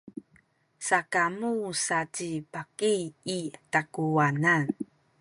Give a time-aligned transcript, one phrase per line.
[0.87, 1.51] sakamu
[1.85, 2.95] sa ci baki
[3.37, 3.39] i
[3.71, 4.63] takuwanan.